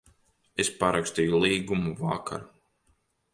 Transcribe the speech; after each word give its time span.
Es 0.63 0.71
parakstīju 0.79 1.41
līgumu 1.43 1.93
vakar. 2.01 2.49